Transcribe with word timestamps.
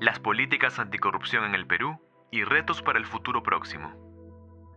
Las 0.00 0.20
políticas 0.20 0.78
anticorrupción 0.78 1.44
en 1.44 1.56
el 1.56 1.66
Perú 1.66 1.98
y 2.30 2.44
retos 2.44 2.82
para 2.82 3.00
el 3.00 3.04
futuro 3.04 3.42
próximo. 3.42 3.92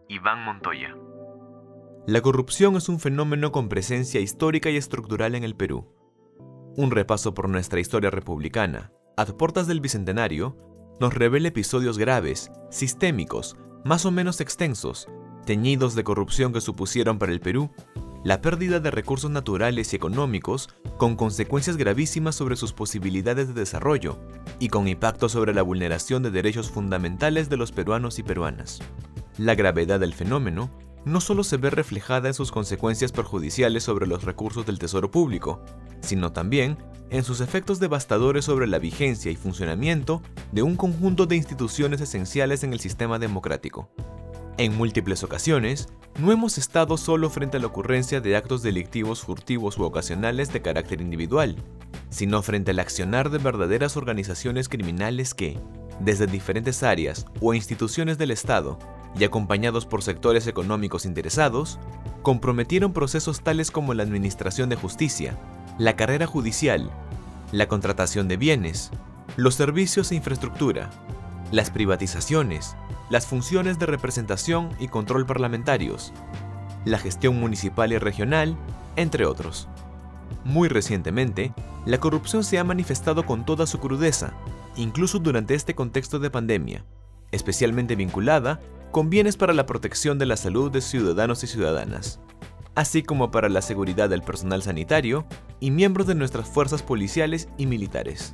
Iván 0.09 0.43
Montoya. 0.43 0.95
La 2.07 2.21
corrupción 2.21 2.75
es 2.75 2.89
un 2.89 2.99
fenómeno 2.99 3.51
con 3.51 3.69
presencia 3.69 4.19
histórica 4.19 4.71
y 4.71 4.77
estructural 4.77 5.35
en 5.35 5.43
el 5.43 5.55
Perú. 5.55 5.93
Un 6.75 6.89
repaso 6.89 7.35
por 7.35 7.49
nuestra 7.49 7.79
historia 7.79 8.09
republicana, 8.09 8.91
a 9.15 9.25
puertas 9.25 9.67
del 9.67 9.79
Bicentenario, 9.79 10.57
nos 10.99 11.13
revela 11.13 11.49
episodios 11.49 11.99
graves, 11.99 12.51
sistémicos, 12.71 13.55
más 13.85 14.07
o 14.07 14.11
menos 14.11 14.41
extensos, 14.41 15.07
teñidos 15.45 15.93
de 15.93 16.03
corrupción 16.03 16.51
que 16.51 16.61
supusieron 16.61 17.19
para 17.19 17.31
el 17.31 17.41
Perú 17.41 17.69
la 18.23 18.41
pérdida 18.41 18.79
de 18.79 18.91
recursos 18.91 19.31
naturales 19.31 19.91
y 19.91 19.95
económicos 19.95 20.69
con 20.97 21.15
consecuencias 21.15 21.77
gravísimas 21.77 22.35
sobre 22.35 22.55
sus 22.55 22.73
posibilidades 22.73 23.47
de 23.47 23.53
desarrollo 23.53 24.19
y 24.59 24.69
con 24.69 24.87
impacto 24.87 25.27
sobre 25.27 25.53
la 25.53 25.63
vulneración 25.63 26.21
de 26.21 26.29
derechos 26.29 26.69
fundamentales 26.69 27.49
de 27.49 27.57
los 27.57 27.71
peruanos 27.71 28.19
y 28.19 28.23
peruanas. 28.23 28.79
La 29.37 29.55
gravedad 29.55 29.99
del 29.99 30.13
fenómeno 30.13 30.69
no 31.03 31.19
solo 31.19 31.43
se 31.43 31.57
ve 31.57 31.71
reflejada 31.71 32.27
en 32.27 32.35
sus 32.35 32.51
consecuencias 32.51 33.11
perjudiciales 33.11 33.83
sobre 33.83 34.05
los 34.05 34.23
recursos 34.23 34.67
del 34.67 34.77
Tesoro 34.77 35.09
Público, 35.09 35.63
sino 36.01 36.31
también 36.31 36.77
en 37.09 37.23
sus 37.23 37.41
efectos 37.41 37.79
devastadores 37.79 38.45
sobre 38.45 38.67
la 38.67 38.77
vigencia 38.77 39.31
y 39.31 39.35
funcionamiento 39.35 40.21
de 40.51 40.61
un 40.61 40.75
conjunto 40.75 41.25
de 41.25 41.35
instituciones 41.37 42.01
esenciales 42.01 42.63
en 42.63 42.71
el 42.71 42.79
sistema 42.79 43.17
democrático. 43.17 43.89
En 44.61 44.77
múltiples 44.77 45.23
ocasiones, 45.23 45.87
no 46.19 46.31
hemos 46.31 46.59
estado 46.59 46.95
solo 46.95 47.31
frente 47.31 47.57
a 47.57 47.59
la 47.59 47.65
ocurrencia 47.65 48.21
de 48.21 48.35
actos 48.35 48.61
delictivos 48.61 49.21
furtivos 49.21 49.75
u 49.79 49.83
ocasionales 49.85 50.53
de 50.53 50.61
carácter 50.61 51.01
individual, 51.01 51.55
sino 52.11 52.43
frente 52.43 52.69
al 52.69 52.77
accionar 52.77 53.31
de 53.31 53.39
verdaderas 53.39 53.97
organizaciones 53.97 54.69
criminales 54.69 55.33
que, 55.33 55.57
desde 55.99 56.27
diferentes 56.27 56.83
áreas 56.83 57.25
o 57.39 57.55
instituciones 57.55 58.19
del 58.19 58.29
Estado, 58.29 58.77
y 59.17 59.23
acompañados 59.23 59.87
por 59.87 60.03
sectores 60.03 60.45
económicos 60.45 61.07
interesados, 61.07 61.79
comprometieron 62.21 62.93
procesos 62.93 63.41
tales 63.41 63.71
como 63.71 63.95
la 63.95 64.03
administración 64.03 64.69
de 64.69 64.75
justicia, 64.75 65.39
la 65.79 65.95
carrera 65.95 66.27
judicial, 66.27 66.91
la 67.51 67.67
contratación 67.67 68.27
de 68.27 68.37
bienes, 68.37 68.91
los 69.37 69.55
servicios 69.55 70.11
e 70.11 70.15
infraestructura, 70.17 70.91
las 71.51 71.71
privatizaciones, 71.71 72.75
las 73.11 73.27
funciones 73.27 73.77
de 73.77 73.85
representación 73.87 74.69
y 74.79 74.87
control 74.87 75.25
parlamentarios, 75.25 76.13
la 76.85 76.97
gestión 76.97 77.37
municipal 77.37 77.91
y 77.91 77.97
regional, 77.97 78.55
entre 78.95 79.25
otros. 79.25 79.67
Muy 80.45 80.69
recientemente, 80.69 81.53
la 81.85 81.99
corrupción 81.99 82.45
se 82.45 82.57
ha 82.57 82.63
manifestado 82.63 83.25
con 83.25 83.45
toda 83.45 83.67
su 83.67 83.79
crudeza, 83.81 84.31
incluso 84.77 85.19
durante 85.19 85.55
este 85.55 85.75
contexto 85.75 86.19
de 86.19 86.29
pandemia, 86.29 86.85
especialmente 87.31 87.97
vinculada 87.97 88.61
con 88.91 89.09
bienes 89.09 89.35
para 89.35 89.53
la 89.53 89.65
protección 89.65 90.17
de 90.17 90.25
la 90.25 90.37
salud 90.37 90.71
de 90.71 90.79
ciudadanos 90.79 91.43
y 91.43 91.47
ciudadanas, 91.47 92.21
así 92.75 93.03
como 93.03 93.29
para 93.29 93.49
la 93.49 93.61
seguridad 93.61 94.07
del 94.07 94.21
personal 94.21 94.63
sanitario 94.63 95.25
y 95.59 95.71
miembros 95.71 96.07
de 96.07 96.15
nuestras 96.15 96.49
fuerzas 96.49 96.81
policiales 96.81 97.49
y 97.57 97.65
militares. 97.65 98.33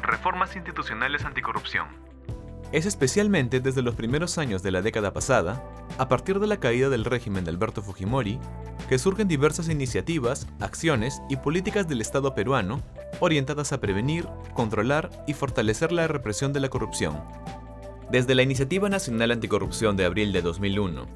Reformas 0.00 0.54
institucionales 0.54 1.24
anticorrupción. 1.24 2.07
Es 2.70 2.84
especialmente 2.84 3.60
desde 3.60 3.80
los 3.80 3.94
primeros 3.94 4.36
años 4.36 4.62
de 4.62 4.70
la 4.70 4.82
década 4.82 5.14
pasada, 5.14 5.64
a 5.96 6.08
partir 6.08 6.38
de 6.38 6.46
la 6.46 6.58
caída 6.58 6.90
del 6.90 7.06
régimen 7.06 7.44
de 7.44 7.50
Alberto 7.50 7.80
Fujimori, 7.80 8.38
que 8.90 8.98
surgen 8.98 9.26
diversas 9.26 9.70
iniciativas, 9.70 10.46
acciones 10.60 11.22
y 11.30 11.36
políticas 11.36 11.88
del 11.88 12.02
Estado 12.02 12.34
peruano 12.34 12.82
orientadas 13.20 13.72
a 13.72 13.80
prevenir, 13.80 14.28
controlar 14.52 15.10
y 15.26 15.32
fortalecer 15.32 15.92
la 15.92 16.08
represión 16.08 16.52
de 16.52 16.60
la 16.60 16.68
corrupción. 16.68 17.18
Desde 18.10 18.34
la 18.34 18.42
Iniciativa 18.42 18.90
Nacional 18.90 19.30
Anticorrupción 19.30 19.96
de 19.96 20.04
abril 20.04 20.32
de 20.32 20.42
2001, 20.42 21.06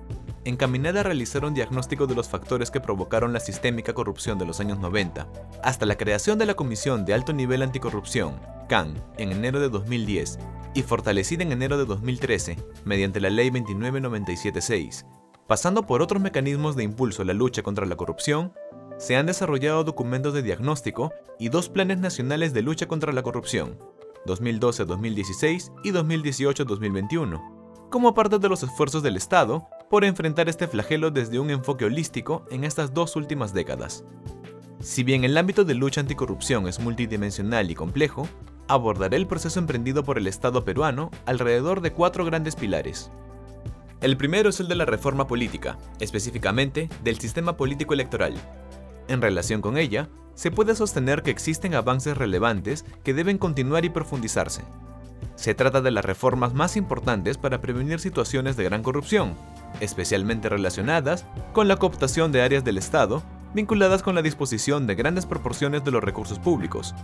encaminada 0.45 1.01
a 1.01 1.03
realizar 1.03 1.45
un 1.45 1.55
diagnóstico 1.55 2.07
de 2.07 2.15
los 2.15 2.29
factores 2.29 2.71
que 2.71 2.81
provocaron 2.81 3.33
la 3.33 3.41
sistémica 3.41 3.93
corrupción 3.93 4.39
de 4.39 4.47
los 4.47 4.61
años 4.61 4.79
90, 4.79 5.29
hasta 5.63 5.87
la 5.87 5.97
creación 5.97 6.39
de 6.39 6.47
la 6.47 6.55
Comisión 6.55 7.05
de 7.05 7.15
Alto 7.15 7.33
Nivel 7.33 7.63
Anticorrupción, 7.63 8.41
CAN, 8.69 8.95
en 9.19 9.33
enero 9.33 9.61
de 9.61 9.69
2010, 9.69 10.39
y 10.75 10.83
fortalecida 10.83 11.43
en 11.43 11.53
enero 11.53 11.79
de 11.79 11.85
2013 11.85 12.57
mediante 12.85 13.21
la 13.21 13.31
Ley 13.31 13.51
29976, 13.51 15.07
pasando 15.47 15.87
por 15.87 16.03
otros 16.03 16.23
mecanismos 16.23 16.77
de 16.77 16.85
impulso 16.85 17.23
a 17.23 17.25
la 17.25 17.35
lucha 17.35 17.63
contra 17.63 17.87
la 17.87 17.97
corrupción, 17.97 18.53
se 18.99 19.17
han 19.17 19.27
desarrollado 19.27 19.85
documentos 19.85 20.33
de 20.35 20.43
diagnóstico 20.43 21.13
y 21.39 21.49
dos 21.49 21.69
planes 21.69 21.99
nacionales 21.99 22.53
de 22.53 22.63
lucha 22.63 22.87
contra 22.87 23.13
la 23.13 23.23
corrupción, 23.23 23.79
2012-2016 24.27 25.73
y 25.83 25.91
2018-2021, 25.91 27.52
como 27.93 28.15
parte 28.15 28.41
de 28.41 28.49
los 28.49 28.65
esfuerzos 28.65 29.05
del 29.05 29.17
Estado 29.17 29.69
por 29.89 30.05
enfrentar 30.05 30.49
este 30.49 30.67
flagelo 30.67 31.13
desde 31.13 31.39
un 31.39 31.51
enfoque 31.51 31.85
holístico 31.85 32.45
en 32.51 32.65
estas 32.65 32.93
dos 32.93 33.15
últimas 33.15 33.53
décadas. 33.55 34.03
Si 34.81 35.05
bien 35.05 35.23
el 35.23 35.37
ámbito 35.39 35.65
de 35.65 35.75
lucha 35.75 36.01
anticorrupción 36.01 36.67
es 36.67 36.81
multidimensional 36.81 37.71
y 37.71 37.77
complejo, 37.77 38.27
abordaré 38.67 39.19
el 39.19 39.29
proceso 39.29 39.61
emprendido 39.61 40.03
por 40.03 40.19
el 40.19 40.27
Estado 40.27 40.65
peruano 40.65 41.11
alrededor 41.27 41.83
de 41.83 41.93
cuatro 41.93 42.25
grandes 42.25 42.57
pilares. 42.57 43.13
El 44.01 44.17
primero 44.17 44.49
es 44.49 44.59
el 44.59 44.67
de 44.67 44.75
la 44.75 44.87
reforma 44.87 45.29
política, 45.29 45.79
específicamente 46.01 46.89
del 47.05 47.21
sistema 47.21 47.57
político 47.57 47.95
electoral. 47.95 48.35
En 49.07 49.21
relación 49.21 49.61
con 49.61 49.77
ella, 49.77 50.09
se 50.35 50.51
puede 50.51 50.75
sostener 50.75 51.23
que 51.23 51.31
existen 51.31 51.75
avances 51.75 52.17
relevantes 52.17 52.87
que 53.05 53.13
deben 53.13 53.37
continuar 53.37 53.85
y 53.85 53.91
profundizarse. 53.91 54.63
Se 55.35 55.55
trata 55.55 55.81
de 55.81 55.91
las 55.91 56.05
reformas 56.05 56.55
más 56.55 56.77
importantes 56.77 57.39
para 57.39 57.61
prevenir 57.61 58.01
situaciones 58.01 58.57
de 58.57 58.65
gran 58.65 58.83
corrupción, 58.83 59.35
especialmente 59.81 60.49
relacionadas 60.49 61.25
con 61.53 61.69
la 61.69 61.77
cooptación 61.77 62.33
de 62.33 62.43
áreas 62.43 62.65
del 62.65 62.79
Estado 62.79 63.23
vinculadas 63.55 64.03
con 64.03 64.15
la 64.15 64.23
disposición 64.23 64.87
de 64.87 64.95
grandes 64.95 65.27
proporciones 65.27 65.85
de 65.85 65.91
los 65.91 66.03
recursos 66.03 66.39
públicos, 66.39 66.95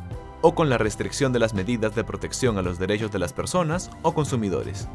o 0.40 0.54
con 0.54 0.70
la 0.70 0.78
restricción 0.78 1.32
de 1.32 1.38
las 1.38 1.54
medidas 1.54 1.94
de 1.94 2.04
protección 2.04 2.58
a 2.58 2.62
los 2.62 2.78
derechos 2.78 3.10
de 3.10 3.18
las 3.18 3.32
personas 3.32 3.90
o 4.02 4.14
consumidores. 4.14 4.88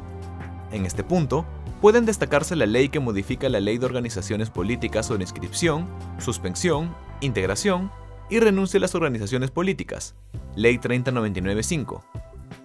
En 0.71 0.85
este 0.85 1.03
punto, 1.03 1.45
pueden 1.81 2.05
destacarse 2.05 2.55
la 2.55 2.65
ley 2.65 2.89
que 2.89 2.99
modifica 2.99 3.49
la 3.49 3.59
ley 3.59 3.77
de 3.77 3.85
organizaciones 3.85 4.49
políticas 4.49 5.05
sobre 5.05 5.23
inscripción, 5.23 5.87
suspensión, 6.17 6.95
integración 7.21 7.91
y 8.29 8.39
renuncia 8.39 8.77
a 8.77 8.81
las 8.81 8.95
organizaciones 8.95 9.51
políticas, 9.51 10.15
Ley 10.55 10.77
30995, 10.77 12.03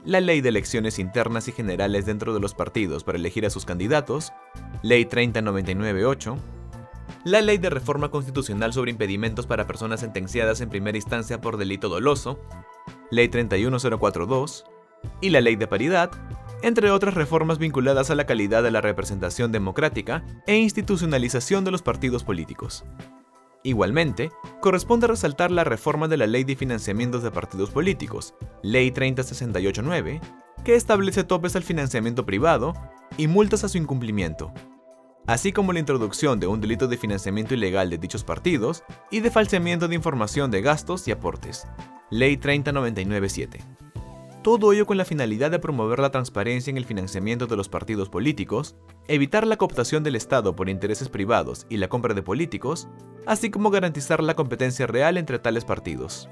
la 0.08 0.22
Ley 0.22 0.40
de 0.40 0.48
Elecciones 0.48 0.98
Internas 0.98 1.48
y 1.48 1.52
Generales 1.52 2.06
dentro 2.06 2.32
de 2.32 2.40
los 2.40 2.54
partidos 2.54 3.04
para 3.04 3.18
elegir 3.18 3.44
a 3.44 3.50
sus 3.50 3.66
candidatos, 3.66 4.32
Ley 4.82 5.04
30998, 5.04 6.34
la 7.24 7.42
Ley 7.42 7.58
de 7.58 7.68
Reforma 7.68 8.10
Constitucional 8.10 8.72
sobre 8.72 8.90
impedimentos 8.90 9.46
para 9.46 9.66
personas 9.66 10.00
sentenciadas 10.00 10.62
en 10.62 10.70
primera 10.70 10.96
instancia 10.96 11.42
por 11.42 11.58
delito 11.58 11.90
doloso, 11.90 12.40
Ley 13.10 13.28
31042, 13.28 14.64
y 15.20 15.28
la 15.28 15.42
Ley 15.42 15.56
de 15.56 15.66
Paridad, 15.66 16.10
entre 16.62 16.90
otras 16.90 17.12
reformas 17.12 17.58
vinculadas 17.58 18.10
a 18.10 18.14
la 18.14 18.24
calidad 18.24 18.62
de 18.62 18.70
la 18.70 18.80
representación 18.80 19.52
democrática 19.52 20.24
e 20.46 20.56
institucionalización 20.56 21.66
de 21.66 21.70
los 21.70 21.82
partidos 21.82 22.24
políticos. 22.24 22.82
Igualmente, 23.64 24.30
corresponde 24.60 25.06
resaltar 25.06 25.50
la 25.50 25.64
reforma 25.64 26.08
de 26.08 26.16
la 26.16 26.26
Ley 26.26 26.44
de 26.44 26.56
Financiamientos 26.56 27.22
de 27.22 27.30
Partidos 27.30 27.70
Políticos, 27.70 28.34
Ley 28.62 28.90
30689, 28.92 30.20
que 30.64 30.76
establece 30.76 31.24
topes 31.24 31.56
al 31.56 31.64
financiamiento 31.64 32.24
privado 32.24 32.74
y 33.16 33.26
multas 33.26 33.64
a 33.64 33.68
su 33.68 33.78
incumplimiento, 33.78 34.52
así 35.26 35.52
como 35.52 35.72
la 35.72 35.80
introducción 35.80 36.38
de 36.40 36.46
un 36.46 36.60
delito 36.60 36.88
de 36.88 36.96
financiamiento 36.96 37.54
ilegal 37.54 37.90
de 37.90 37.98
dichos 37.98 38.24
partidos 38.24 38.84
y 39.10 39.20
de 39.20 39.30
falseamiento 39.30 39.88
de 39.88 39.96
información 39.96 40.50
de 40.50 40.62
gastos 40.62 41.08
y 41.08 41.12
aportes, 41.12 41.66
Ley 42.10 42.36
30997. 42.36 43.77
Todo 44.42 44.72
ello 44.72 44.86
con 44.86 44.96
la 44.96 45.04
finalidad 45.04 45.50
de 45.50 45.58
promover 45.58 45.98
la 45.98 46.10
transparencia 46.10 46.70
en 46.70 46.76
el 46.76 46.84
financiamiento 46.84 47.46
de 47.46 47.56
los 47.56 47.68
partidos 47.68 48.08
políticos, 48.08 48.76
evitar 49.08 49.46
la 49.46 49.56
cooptación 49.56 50.04
del 50.04 50.14
Estado 50.14 50.54
por 50.54 50.68
intereses 50.68 51.08
privados 51.08 51.66
y 51.68 51.76
la 51.78 51.88
compra 51.88 52.14
de 52.14 52.22
políticos, 52.22 52.88
así 53.26 53.50
como 53.50 53.70
garantizar 53.70 54.22
la 54.22 54.34
competencia 54.34 54.86
real 54.86 55.18
entre 55.18 55.40
tales 55.40 55.64
partidos. 55.64 56.28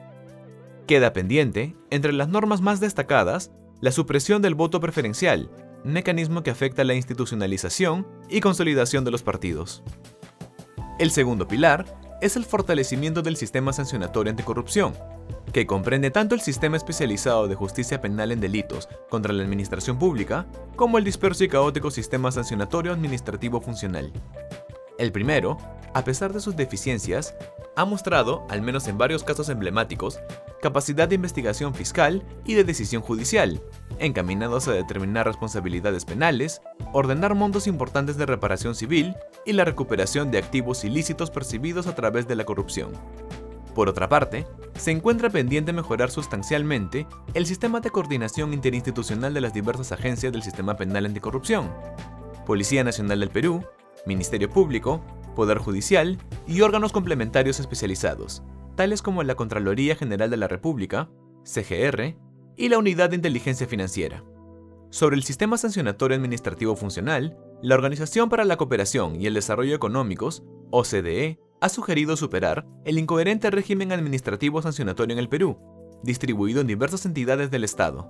Queda 0.86 1.12
pendiente, 1.12 1.76
entre 1.90 2.12
las 2.12 2.28
normas 2.28 2.60
más 2.60 2.78
destacadas, 2.78 3.50
la 3.80 3.90
supresión 3.90 4.40
del 4.40 4.54
voto 4.54 4.80
preferencial, 4.80 5.50
mecanismo 5.82 6.44
que 6.44 6.50
afecta 6.50 6.84
la 6.84 6.94
institucionalización 6.94 8.06
y 8.28 8.40
consolidación 8.40 9.04
de 9.04 9.10
los 9.10 9.25
partidos. 9.25 9.82
El 11.00 11.10
segundo 11.10 11.48
pilar 11.48 11.84
es 12.22 12.36
el 12.36 12.44
fortalecimiento 12.44 13.20
del 13.20 13.36
sistema 13.36 13.72
sancionatorio 13.72 14.30
anticorrupción, 14.30 14.94
que 15.52 15.67
comprende 15.67 16.11
tanto 16.11 16.34
el 16.34 16.40
sistema 16.40 16.76
especializado 16.76 17.49
de 17.49 17.55
justicia 17.55 18.00
penal 18.00 18.32
en 18.32 18.40
delitos 18.40 18.88
contra 19.08 19.32
la 19.32 19.43
administración 19.43 19.99
pública, 19.99 20.46
como 20.76 20.99
el 20.99 21.05
disperso 21.05 21.44
y 21.44 21.49
caótico 21.49 21.90
sistema 21.90 22.31
sancionatorio 22.31 22.93
administrativo 22.93 23.61
funcional. 23.61 24.12
El 24.99 25.12
primero, 25.12 25.58
a 25.94 26.05
pesar 26.05 26.32
de 26.32 26.40
sus 26.40 26.56
deficiencias, 26.56 27.34
ha 27.76 27.84
mostrado, 27.84 28.46
al 28.49 28.62
menos 28.62 28.88
en 28.88 28.99
varios 28.99 29.23
casos 29.23 29.49
emblemáticos, 29.50 30.19
capacidad 30.62 31.08
de 31.08 31.14
investigación 31.14 31.75
fiscal 31.75 32.23
y 32.44 32.55
de 32.55 32.64
decisión 32.64 33.02
judicial, 33.02 33.61
encaminados 33.99 34.69
a 34.69 34.73
determinar 34.73 35.26
responsabilidades 35.26 36.05
penales, 36.05 36.62
ordenar 36.93 37.34
montos 37.34 37.67
importantes 37.67 38.17
de 38.17 38.26
reparación 38.26 38.75
civil 38.75 39.14
y 39.44 39.52
la 39.52 39.64
recuperación 39.64 40.31
de 40.31 40.38
activos 40.38 40.84
ilícitos 40.84 41.31
percibidos 41.31 41.87
a 41.87 41.94
través 41.94 42.26
de 42.26 42.37
la 42.37 42.44
corrupción. 42.44 42.93
Por 43.76 43.90
otra 43.90 44.08
parte, 44.08 44.46
se 44.78 44.90
encuentra 44.90 45.28
pendiente 45.28 45.75
mejorar 45.75 46.11
sustancialmente 46.11 47.06
el 47.34 47.44
sistema 47.44 47.81
de 47.81 47.90
coordinación 47.90 48.55
interinstitucional 48.55 49.34
de 49.34 49.43
las 49.43 49.52
diversas 49.52 49.93
agencias 49.93 50.32
del 50.32 50.43
sistema 50.43 50.78
penal 50.78 51.05
anticorrupción, 51.05 51.70
Policía 52.46 52.84
Nacional 52.84 53.20
del 53.20 53.28
Perú, 53.28 53.62
Ministerio 54.06 54.49
Público, 54.49 55.05
Poder 55.34 55.58
Judicial 55.58 56.17
y 56.46 56.62
órganos 56.62 56.90
complementarios 56.90 57.61
especializados, 57.61 58.43
tales 58.76 59.02
como 59.02 59.23
la 59.23 59.34
Contraloría 59.34 59.94
General 59.94 60.31
de 60.31 60.38
la 60.38 60.49
República, 60.49 61.11
CGR, 61.44 62.17
y 62.56 62.70
la 62.70 62.78
Unidad 62.78 63.11
de 63.11 63.17
Inteligencia 63.17 63.67
Financiera. 63.67 64.25
Sobre 64.88 65.17
el 65.17 65.23
sistema 65.23 65.58
sancionatorio 65.58 66.17
administrativo 66.17 66.76
funcional, 66.76 67.37
la 67.61 67.75
Organización 67.75 68.31
para 68.31 68.46
la 68.46 68.56
Cooperación 68.56 69.20
y 69.20 69.26
el 69.26 69.34
Desarrollo 69.34 69.75
Económicos, 69.75 70.44
OCDE, 70.70 71.38
ha 71.60 71.68
sugerido 71.68 72.16
superar 72.16 72.66
el 72.84 72.98
incoherente 72.98 73.50
régimen 73.50 73.92
administrativo 73.92 74.62
sancionatorio 74.62 75.14
en 75.14 75.18
el 75.18 75.28
Perú, 75.28 75.58
distribuido 76.02 76.60
en 76.60 76.66
diversas 76.66 77.06
entidades 77.06 77.50
del 77.50 77.64
Estado. 77.64 78.06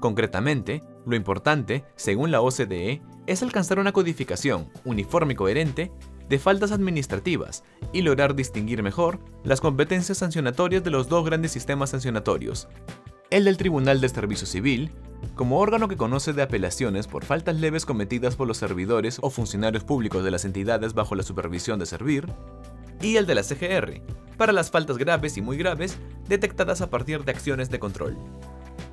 Concretamente, 0.00 0.82
lo 1.06 1.16
importante, 1.16 1.84
según 1.96 2.30
la 2.30 2.40
OCDE, 2.40 3.02
es 3.26 3.42
alcanzar 3.42 3.78
una 3.78 3.92
codificación 3.92 4.70
uniforme 4.84 5.32
y 5.32 5.36
coherente 5.36 5.92
de 6.28 6.38
faltas 6.38 6.72
administrativas 6.72 7.64
y 7.92 8.02
lograr 8.02 8.34
distinguir 8.34 8.82
mejor 8.82 9.18
las 9.44 9.60
competencias 9.60 10.18
sancionatorias 10.18 10.84
de 10.84 10.90
los 10.90 11.08
dos 11.08 11.24
grandes 11.24 11.52
sistemas 11.52 11.90
sancionatorios, 11.90 12.68
el 13.30 13.44
del 13.44 13.56
Tribunal 13.56 14.00
de 14.00 14.08
Servicio 14.08 14.46
Civil, 14.46 14.90
como 15.34 15.58
órgano 15.58 15.88
que 15.88 15.96
conoce 15.96 16.32
de 16.32 16.42
apelaciones 16.42 17.06
por 17.06 17.24
faltas 17.24 17.56
leves 17.56 17.84
cometidas 17.84 18.36
por 18.36 18.46
los 18.46 18.56
servidores 18.56 19.18
o 19.20 19.30
funcionarios 19.30 19.84
públicos 19.84 20.24
de 20.24 20.30
las 20.30 20.44
entidades 20.44 20.94
bajo 20.94 21.14
la 21.14 21.22
supervisión 21.22 21.78
de 21.78 21.86
servir, 21.86 22.26
y 23.00 23.16
el 23.16 23.26
de 23.26 23.34
la 23.34 23.42
CGR, 23.42 24.02
para 24.36 24.52
las 24.52 24.70
faltas 24.70 24.98
graves 24.98 25.36
y 25.36 25.42
muy 25.42 25.56
graves 25.56 25.98
detectadas 26.28 26.80
a 26.80 26.90
partir 26.90 27.24
de 27.24 27.32
acciones 27.32 27.70
de 27.70 27.78
control. 27.78 28.16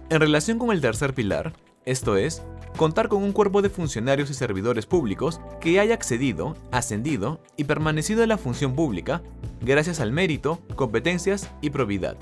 En 0.09 0.19
relación 0.19 0.59
con 0.59 0.71
el 0.71 0.81
tercer 0.81 1.13
pilar, 1.13 1.53
esto 1.85 2.17
es, 2.17 2.43
contar 2.77 3.07
con 3.07 3.23
un 3.23 3.31
cuerpo 3.31 3.61
de 3.61 3.69
funcionarios 3.69 4.29
y 4.29 4.33
servidores 4.33 4.85
públicos 4.85 5.39
que 5.61 5.79
haya 5.79 5.93
accedido, 5.93 6.57
ascendido 6.71 7.39
y 7.57 7.63
permanecido 7.65 8.23
en 8.23 8.29
la 8.29 8.37
función 8.37 8.75
pública 8.75 9.21
gracias 9.61 9.99
al 9.99 10.11
mérito, 10.11 10.59
competencias 10.75 11.49
y 11.61 11.69
probidad. 11.69 12.17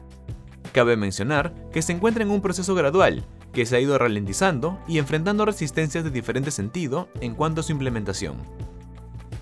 Cabe 0.74 0.98
mencionar 0.98 1.54
que 1.72 1.82
se 1.82 1.94
encuentra 1.94 2.24
en 2.24 2.32
un 2.32 2.42
proceso 2.42 2.76
gradual 2.76 3.24
que 3.54 3.66
se 3.66 3.76
ha 3.76 3.80
ido 3.80 3.98
ralentizando 3.98 4.80
y 4.88 4.98
enfrentando 4.98 5.46
resistencias 5.46 6.04
de 6.04 6.10
diferente 6.10 6.52
sentido 6.52 7.08
en 7.22 7.36
cuanto 7.36 7.62
a 7.62 7.64
su 7.64 7.72
implementación. 7.72 8.38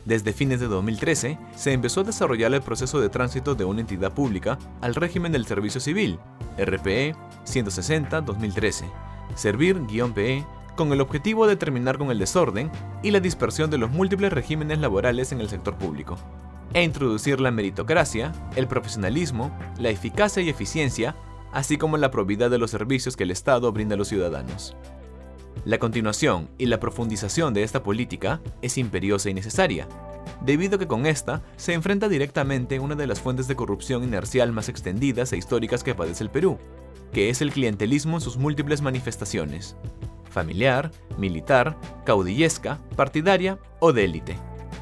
Desde 0.05 0.33
fines 0.33 0.59
de 0.59 0.67
2013, 0.67 1.37
se 1.55 1.73
empezó 1.73 2.01
a 2.01 2.05
desarrollar 2.05 2.53
el 2.53 2.61
proceso 2.61 2.99
de 2.99 3.09
tránsito 3.09 3.53
de 3.53 3.65
una 3.65 3.81
entidad 3.81 4.13
pública 4.13 4.57
al 4.81 4.95
régimen 4.95 5.31
del 5.31 5.45
servicio 5.45 5.79
civil, 5.79 6.19
RPE 6.57 7.15
160-2013, 7.45 8.85
Servir-PE, 9.35 10.45
con 10.75 10.91
el 10.91 11.01
objetivo 11.01 11.45
de 11.45 11.55
terminar 11.55 11.97
con 11.97 12.09
el 12.09 12.17
desorden 12.17 12.71
y 13.03 13.11
la 13.11 13.19
dispersión 13.19 13.69
de 13.69 13.77
los 13.77 13.91
múltiples 13.91 14.33
regímenes 14.33 14.79
laborales 14.79 15.31
en 15.31 15.39
el 15.39 15.49
sector 15.49 15.77
público, 15.77 16.17
e 16.73 16.83
introducir 16.83 17.39
la 17.39 17.51
meritocracia, 17.51 18.31
el 18.55 18.67
profesionalismo, 18.67 19.55
la 19.77 19.89
eficacia 19.89 20.41
y 20.41 20.49
eficiencia, 20.49 21.15
así 21.51 21.77
como 21.77 21.97
la 21.97 22.09
probidad 22.09 22.49
de 22.49 22.57
los 22.57 22.71
servicios 22.71 23.15
que 23.15 23.23
el 23.23 23.31
Estado 23.31 23.71
brinda 23.71 23.95
a 23.95 23.97
los 23.97 24.07
ciudadanos. 24.07 24.75
La 25.63 25.77
continuación 25.77 26.49
y 26.57 26.65
la 26.65 26.79
profundización 26.79 27.53
de 27.53 27.61
esta 27.61 27.83
política 27.83 28.41
es 28.63 28.79
imperiosa 28.79 29.29
y 29.29 29.35
necesaria, 29.35 29.87
debido 30.43 30.75
a 30.75 30.79
que 30.79 30.87
con 30.87 31.05
esta 31.05 31.43
se 31.55 31.73
enfrenta 31.73 32.09
directamente 32.09 32.79
una 32.79 32.95
de 32.95 33.05
las 33.05 33.21
fuentes 33.21 33.47
de 33.47 33.55
corrupción 33.55 34.03
inercial 34.03 34.51
más 34.51 34.69
extendidas 34.69 35.33
e 35.33 35.37
históricas 35.37 35.83
que 35.83 35.93
padece 35.93 36.23
el 36.23 36.31
Perú, 36.31 36.57
que 37.13 37.29
es 37.29 37.43
el 37.43 37.51
clientelismo 37.51 38.17
en 38.17 38.21
sus 38.21 38.37
múltiples 38.37 38.81
manifestaciones, 38.81 39.75
familiar, 40.31 40.89
militar, 41.19 41.77
caudillesca, 42.05 42.79
partidaria 42.95 43.59
o 43.79 43.93
de 43.93 44.05
élite, 44.05 44.37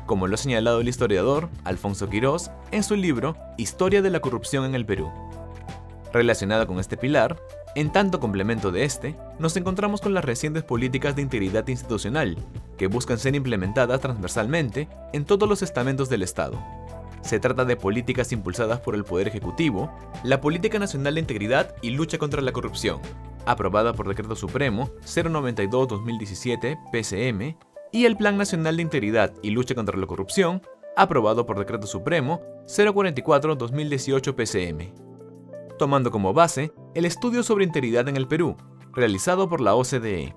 como 0.06 0.28
lo 0.28 0.36
ha 0.36 0.38
señalado 0.38 0.80
el 0.80 0.88
historiador 0.88 1.50
Alfonso 1.66 2.10
Quirós 2.10 2.52
en 2.72 2.84
su 2.84 2.96
libro 2.96 3.36
Historia 3.58 4.02
de 4.02 4.12
la 4.12 4.22
corrupción 4.22 4.64
en 4.64 4.76
el 4.76 4.86
Perú. 4.86 5.12
Relacionada 6.14 6.66
con 6.66 6.80
este 6.80 6.96
pilar, 6.96 7.38
en 7.76 7.92
tanto 7.92 8.20
complemento 8.20 8.72
de 8.72 8.84
este, 8.84 9.16
nos 9.38 9.56
encontramos 9.56 10.02
con 10.02 10.14
las 10.14 10.26
recientes 10.26 10.64
políticas 10.64 11.16
de 11.16 11.22
integridad 11.22 11.68
institucional, 11.68 12.38
que 12.78 12.88
buscan 12.88 13.20
ser 13.20 13.36
implementadas 13.36 14.02
transversalmente 14.02 14.88
en 15.14 15.26
todos 15.26 15.48
los 15.48 15.62
estamentos 15.62 16.10
del 16.10 16.24
Estado. 16.24 16.60
Se 17.22 17.40
trata 17.40 17.66
de 17.66 17.76
políticas 17.76 18.32
impulsadas 18.32 18.80
por 18.80 18.96
el 18.96 19.04
Poder 19.04 19.28
Ejecutivo, 19.28 19.92
la 20.24 20.42
Política 20.42 20.80
Nacional 20.80 21.16
de 21.16 21.22
Integridad 21.22 21.76
y 21.82 21.92
Lucha 21.92 22.18
contra 22.18 22.42
la 22.42 22.54
Corrupción, 22.54 23.02
aprobada 23.46 23.94
por 23.94 24.08
Decreto 24.08 24.36
Supremo 24.36 24.90
092-2017 25.04 26.78
PCM, 26.92 27.58
y 27.92 28.06
el 28.06 28.18
Plan 28.18 28.38
Nacional 28.38 28.78
de 28.78 28.84
Integridad 28.84 29.34
y 29.42 29.50
Lucha 29.50 29.76
contra 29.76 29.98
la 29.98 30.08
Corrupción, 30.08 30.62
aprobado 30.96 31.46
por 31.46 31.60
Decreto 31.60 31.88
Supremo 31.88 32.42
044-2018 32.68 34.36
PCM 34.36 35.09
tomando 35.80 36.12
como 36.12 36.36
base 36.36 36.72
el 36.94 37.06
estudio 37.06 37.42
sobre 37.42 37.66
integridad 37.66 38.08
en 38.08 38.18
el 38.18 38.28
Perú, 38.28 38.56
realizado 38.94 39.50
por 39.50 39.62
la 39.62 39.74
OCDE. 39.74 40.36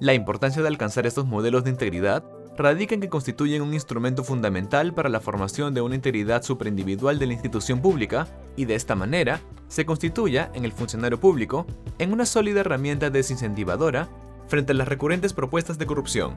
La 0.00 0.14
importancia 0.14 0.62
de 0.62 0.68
alcanzar 0.68 1.06
estos 1.06 1.26
modelos 1.26 1.64
de 1.64 1.70
integridad 1.70 2.24
radica 2.56 2.94
en 2.94 3.00
que 3.00 3.08
constituyen 3.08 3.62
un 3.62 3.74
instrumento 3.74 4.24
fundamental 4.24 4.94
para 4.94 5.08
la 5.08 5.20
formación 5.20 5.74
de 5.74 5.80
una 5.80 5.94
integridad 5.94 6.42
superindividual 6.42 7.18
de 7.18 7.26
la 7.26 7.32
institución 7.34 7.80
pública 7.80 8.26
y 8.56 8.64
de 8.64 8.74
esta 8.74 8.94
manera 8.94 9.40
se 9.68 9.86
constituya 9.86 10.50
en 10.54 10.64
el 10.64 10.72
funcionario 10.72 11.18
público 11.18 11.66
en 11.98 12.12
una 12.12 12.26
sólida 12.26 12.60
herramienta 12.60 13.10
desincentivadora 13.10 14.08
frente 14.48 14.72
a 14.72 14.74
las 14.74 14.88
recurrentes 14.88 15.32
propuestas 15.32 15.78
de 15.78 15.86
corrupción. 15.86 16.36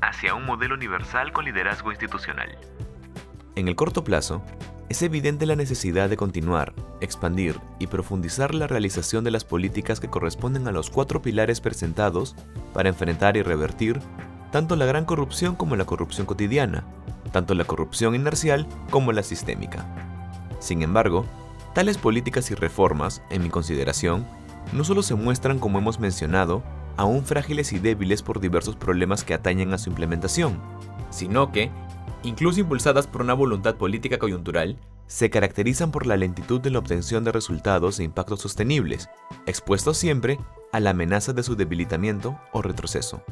Hacia 0.00 0.34
un 0.34 0.46
modelo 0.46 0.74
universal 0.74 1.32
con 1.32 1.44
liderazgo 1.44 1.90
institucional. 1.90 2.56
En 3.56 3.66
el 3.66 3.74
corto 3.74 4.04
plazo, 4.04 4.42
es 4.88 5.02
evidente 5.02 5.44
la 5.44 5.56
necesidad 5.56 6.08
de 6.08 6.16
continuar, 6.16 6.72
expandir 7.00 7.60
y 7.78 7.88
profundizar 7.88 8.54
la 8.54 8.66
realización 8.66 9.22
de 9.22 9.30
las 9.30 9.44
políticas 9.44 10.00
que 10.00 10.08
corresponden 10.08 10.66
a 10.66 10.72
los 10.72 10.88
cuatro 10.88 11.20
pilares 11.20 11.60
presentados 11.60 12.34
para 12.72 12.88
enfrentar 12.88 13.36
y 13.36 13.42
revertir 13.42 14.00
tanto 14.50 14.76
la 14.76 14.86
gran 14.86 15.04
corrupción 15.04 15.56
como 15.56 15.76
la 15.76 15.84
corrupción 15.84 16.26
cotidiana, 16.26 16.84
tanto 17.32 17.54
la 17.54 17.64
corrupción 17.64 18.14
inercial 18.14 18.66
como 18.90 19.12
la 19.12 19.22
sistémica. 19.22 19.86
Sin 20.58 20.82
embargo, 20.82 21.26
tales 21.74 21.98
políticas 21.98 22.50
y 22.50 22.54
reformas, 22.54 23.22
en 23.28 23.42
mi 23.42 23.50
consideración, 23.50 24.26
no 24.72 24.84
solo 24.84 25.02
se 25.02 25.14
muestran, 25.14 25.58
como 25.58 25.78
hemos 25.78 26.00
mencionado, 26.00 26.62
aún 26.96 27.24
frágiles 27.24 27.74
y 27.74 27.78
débiles 27.78 28.22
por 28.22 28.40
diversos 28.40 28.76
problemas 28.76 29.22
que 29.22 29.34
atañen 29.34 29.74
a 29.74 29.78
su 29.78 29.90
implementación, 29.90 30.58
sino 31.10 31.52
que 31.52 31.70
incluso 32.22 32.60
impulsadas 32.60 33.06
por 33.06 33.22
una 33.22 33.34
voluntad 33.34 33.76
política 33.76 34.18
coyuntural, 34.18 34.78
se 35.06 35.30
caracterizan 35.30 35.90
por 35.90 36.06
la 36.06 36.16
lentitud 36.16 36.60
de 36.60 36.70
la 36.70 36.78
obtención 36.78 37.24
de 37.24 37.32
resultados 37.32 37.98
e 37.98 38.04
impactos 38.04 38.40
sostenibles, 38.40 39.08
expuestos 39.46 39.96
siempre 39.96 40.38
a 40.72 40.80
la 40.80 40.90
amenaza 40.90 41.32
de 41.32 41.42
su 41.42 41.56
debilitamiento 41.56 42.38
o 42.52 42.62
retroceso. 42.62 43.22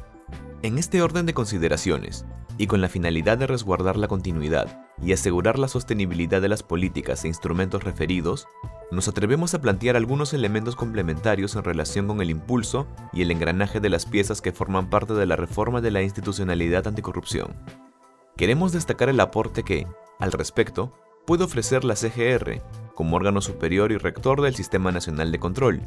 En 0.62 0.78
este 0.78 1.02
orden 1.02 1.26
de 1.26 1.34
consideraciones, 1.34 2.24
y 2.58 2.66
con 2.66 2.80
la 2.80 2.88
finalidad 2.88 3.38
de 3.38 3.46
resguardar 3.46 3.96
la 3.96 4.08
continuidad 4.08 4.86
y 5.02 5.12
asegurar 5.12 5.58
la 5.58 5.68
sostenibilidad 5.68 6.40
de 6.40 6.48
las 6.48 6.62
políticas 6.62 7.24
e 7.24 7.28
instrumentos 7.28 7.84
referidos, 7.84 8.46
nos 8.90 9.08
atrevemos 9.08 9.52
a 9.54 9.60
plantear 9.60 9.96
algunos 9.96 10.32
elementos 10.32 10.76
complementarios 10.76 11.56
en 11.56 11.64
relación 11.64 12.06
con 12.06 12.22
el 12.22 12.30
impulso 12.30 12.86
y 13.12 13.22
el 13.22 13.30
engranaje 13.30 13.80
de 13.80 13.90
las 13.90 14.06
piezas 14.06 14.40
que 14.40 14.52
forman 14.52 14.88
parte 14.88 15.12
de 15.14 15.26
la 15.26 15.36
reforma 15.36 15.80
de 15.80 15.90
la 15.90 16.02
institucionalidad 16.02 16.86
anticorrupción. 16.86 17.54
Queremos 18.36 18.72
destacar 18.72 19.08
el 19.08 19.18
aporte 19.20 19.62
que, 19.62 19.86
al 20.18 20.30
respecto, 20.30 20.92
puede 21.26 21.44
ofrecer 21.44 21.84
la 21.84 21.96
CGR 21.96 22.60
como 22.94 23.16
órgano 23.16 23.40
superior 23.40 23.92
y 23.92 23.96
rector 23.96 24.42
del 24.42 24.54
Sistema 24.54 24.92
Nacional 24.92 25.32
de 25.32 25.38
Control, 25.38 25.80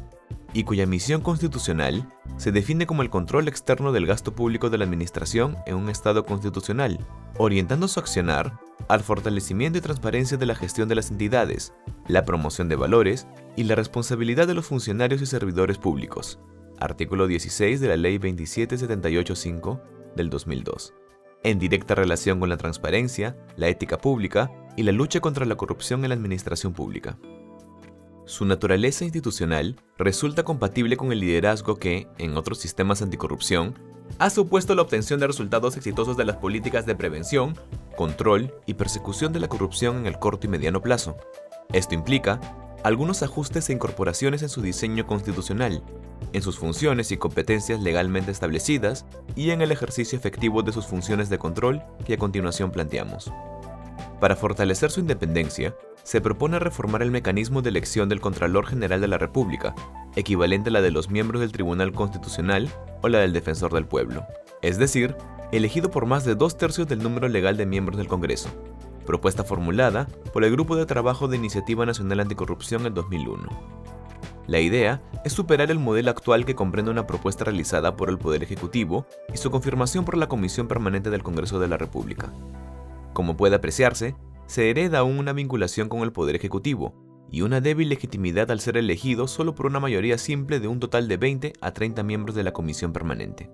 y 0.52 0.64
cuya 0.64 0.86
misión 0.86 1.20
constitucional 1.20 2.12
se 2.38 2.50
define 2.50 2.86
como 2.86 3.02
el 3.02 3.10
control 3.10 3.46
externo 3.46 3.92
del 3.92 4.06
gasto 4.06 4.34
público 4.34 4.68
de 4.68 4.78
la 4.78 4.84
Administración 4.84 5.58
en 5.66 5.76
un 5.76 5.90
Estado 5.90 6.24
constitucional, 6.24 6.98
orientando 7.38 7.86
su 7.86 8.00
accionar 8.00 8.58
al 8.88 9.00
fortalecimiento 9.00 9.78
y 9.78 9.82
transparencia 9.82 10.36
de 10.36 10.46
la 10.46 10.56
gestión 10.56 10.88
de 10.88 10.96
las 10.96 11.12
entidades, 11.12 11.72
la 12.08 12.24
promoción 12.24 12.68
de 12.68 12.76
valores 12.76 13.28
y 13.56 13.62
la 13.62 13.76
responsabilidad 13.76 14.48
de 14.48 14.54
los 14.54 14.66
funcionarios 14.66 15.22
y 15.22 15.26
servidores 15.26 15.78
públicos. 15.78 16.40
Artículo 16.80 17.28
16 17.28 17.80
de 17.80 17.88
la 17.88 17.96
Ley 17.96 18.18
27785 18.18 19.80
del 20.16 20.30
2002. 20.30 20.94
En 21.42 21.58
directa 21.58 21.94
relación 21.94 22.40
con 22.40 22.48
la 22.48 22.56
transparencia, 22.56 23.36
la 23.56 23.68
ética 23.68 23.98
pública 23.98 24.50
y 24.76 24.82
la 24.82 24.92
lucha 24.92 25.20
contra 25.20 25.46
la 25.46 25.56
corrupción 25.56 26.04
en 26.04 26.10
la 26.10 26.14
administración 26.14 26.72
pública. 26.72 27.18
Su 28.26 28.44
naturaleza 28.44 29.04
institucional 29.04 29.76
resulta 29.98 30.44
compatible 30.44 30.96
con 30.96 31.10
el 31.10 31.20
liderazgo 31.20 31.76
que, 31.76 32.06
en 32.18 32.36
otros 32.36 32.58
sistemas 32.58 33.02
anticorrupción, 33.02 33.74
ha 34.18 34.30
supuesto 34.30 34.74
la 34.74 34.82
obtención 34.82 35.18
de 35.18 35.26
resultados 35.26 35.76
exitosos 35.76 36.16
de 36.16 36.24
las 36.24 36.36
políticas 36.36 36.86
de 36.86 36.94
prevención, 36.94 37.58
control 37.96 38.54
y 38.66 38.74
persecución 38.74 39.32
de 39.32 39.40
la 39.40 39.48
corrupción 39.48 39.98
en 39.98 40.06
el 40.06 40.18
corto 40.18 40.46
y 40.46 40.50
mediano 40.50 40.80
plazo. 40.80 41.16
Esto 41.72 41.94
implica 41.94 42.40
algunos 42.82 43.22
ajustes 43.22 43.68
e 43.68 43.72
incorporaciones 43.72 44.42
en 44.42 44.48
su 44.48 44.62
diseño 44.62 45.06
constitucional, 45.06 45.82
en 46.32 46.42
sus 46.42 46.58
funciones 46.58 47.12
y 47.12 47.16
competencias 47.16 47.80
legalmente 47.80 48.30
establecidas 48.30 49.04
y 49.36 49.50
en 49.50 49.62
el 49.62 49.72
ejercicio 49.72 50.18
efectivo 50.18 50.62
de 50.62 50.72
sus 50.72 50.86
funciones 50.86 51.28
de 51.28 51.38
control 51.38 51.82
que 52.06 52.14
a 52.14 52.18
continuación 52.18 52.70
planteamos. 52.70 53.30
Para 54.20 54.36
fortalecer 54.36 54.90
su 54.90 55.00
independencia, 55.00 55.74
se 56.02 56.20
propone 56.20 56.58
reformar 56.58 57.02
el 57.02 57.10
mecanismo 57.10 57.62
de 57.62 57.70
elección 57.70 58.08
del 58.08 58.20
Contralor 58.20 58.66
General 58.66 59.00
de 59.00 59.08
la 59.08 59.18
República, 59.18 59.74
equivalente 60.16 60.70
a 60.70 60.72
la 60.72 60.82
de 60.82 60.90
los 60.90 61.10
miembros 61.10 61.40
del 61.40 61.52
Tribunal 61.52 61.92
Constitucional 61.92 62.68
o 63.02 63.08
la 63.08 63.18
del 63.18 63.32
Defensor 63.32 63.72
del 63.72 63.86
Pueblo, 63.86 64.26
es 64.62 64.78
decir, 64.78 65.16
elegido 65.52 65.90
por 65.90 66.06
más 66.06 66.24
de 66.24 66.34
dos 66.34 66.56
tercios 66.56 66.88
del 66.88 67.02
número 67.02 67.28
legal 67.28 67.56
de 67.56 67.66
miembros 67.66 67.98
del 67.98 68.08
Congreso, 68.08 68.50
propuesta 69.10 69.42
formulada 69.42 70.06
por 70.32 70.44
el 70.44 70.52
Grupo 70.52 70.76
de 70.76 70.86
Trabajo 70.86 71.26
de 71.26 71.36
Iniciativa 71.36 71.84
Nacional 71.84 72.20
Anticorrupción 72.20 72.86
en 72.86 72.94
2001. 72.94 73.48
La 74.46 74.60
idea 74.60 75.02
es 75.24 75.32
superar 75.32 75.72
el 75.72 75.80
modelo 75.80 76.12
actual 76.12 76.44
que 76.44 76.54
comprende 76.54 76.92
una 76.92 77.08
propuesta 77.08 77.42
realizada 77.42 77.96
por 77.96 78.08
el 78.08 78.18
Poder 78.18 78.44
Ejecutivo 78.44 79.06
y 79.34 79.36
su 79.36 79.50
confirmación 79.50 80.04
por 80.04 80.16
la 80.16 80.28
Comisión 80.28 80.68
Permanente 80.68 81.10
del 81.10 81.24
Congreso 81.24 81.58
de 81.58 81.66
la 81.66 81.76
República. 81.76 82.32
Como 83.12 83.36
puede 83.36 83.56
apreciarse, 83.56 84.14
se 84.46 84.70
hereda 84.70 85.00
aún 85.00 85.18
una 85.18 85.32
vinculación 85.32 85.88
con 85.88 86.02
el 86.02 86.12
Poder 86.12 86.36
Ejecutivo 86.36 86.94
y 87.32 87.42
una 87.42 87.60
débil 87.60 87.88
legitimidad 87.88 88.52
al 88.52 88.60
ser 88.60 88.76
elegido 88.76 89.26
solo 89.26 89.56
por 89.56 89.66
una 89.66 89.80
mayoría 89.80 90.18
simple 90.18 90.60
de 90.60 90.68
un 90.68 90.78
total 90.78 91.08
de 91.08 91.16
20 91.16 91.52
a 91.60 91.72
30 91.72 92.04
miembros 92.04 92.36
de 92.36 92.44
la 92.44 92.52
Comisión 92.52 92.92
Permanente. 92.92 93.50